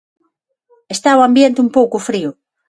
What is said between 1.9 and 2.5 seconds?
frío.